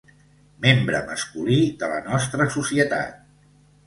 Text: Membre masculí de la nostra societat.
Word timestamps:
Membre 0.63 1.01
masculí 1.09 1.57
de 1.83 1.89
la 1.91 1.99
nostra 2.07 2.47
societat. 2.57 3.21